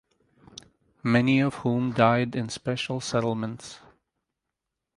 Many 1.03 1.39
of 1.41 1.53
whom 1.57 1.91
died 1.93 2.35
in 2.35 2.49
special 2.49 2.99
settlements. 3.01 3.77